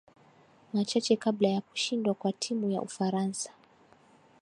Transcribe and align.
Machache 0.73 1.15
kabla 1.17 1.49
ya 1.49 1.61
kushindwa 1.61 2.13
kwa 2.13 2.31
timu 2.33 2.69
ya 2.71 2.81
Ufaransa 2.81 3.51